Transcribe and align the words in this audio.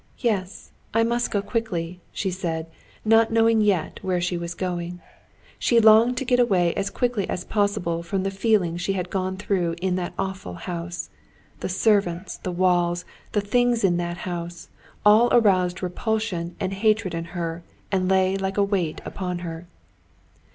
"Yes, 0.17 0.71
I 0.95 1.03
must 1.03 1.29
go 1.29 1.43
quickly," 1.43 1.99
she 2.11 2.31
said, 2.31 2.65
not 3.05 3.31
knowing 3.31 3.61
yet 3.61 3.99
where 4.01 4.19
she 4.19 4.35
was 4.35 4.55
going. 4.55 4.99
She 5.59 5.79
longed 5.79 6.17
to 6.17 6.25
get 6.25 6.39
away 6.39 6.73
as 6.73 6.89
quickly 6.89 7.29
as 7.29 7.45
possible 7.45 8.01
from 8.01 8.23
the 8.23 8.31
feelings 8.31 8.81
she 8.81 8.93
had 8.93 9.11
gone 9.11 9.37
through 9.37 9.75
in 9.79 9.97
that 9.97 10.13
awful 10.17 10.55
house. 10.55 11.11
The 11.59 11.69
servants, 11.69 12.37
the 12.37 12.51
walls, 12.51 13.05
the 13.33 13.41
things 13.41 13.83
in 13.83 13.97
that 13.97 14.17
house—all 14.17 15.29
aroused 15.31 15.83
repulsion 15.83 16.55
and 16.59 16.73
hatred 16.73 17.13
in 17.13 17.25
her 17.37 17.61
and 17.91 18.09
lay 18.09 18.35
like 18.37 18.57
a 18.57 18.63
weight 18.63 19.01
upon 19.05 19.37
her. 19.45 19.67